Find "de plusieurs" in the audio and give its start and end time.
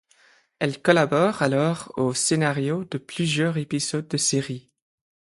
2.85-3.57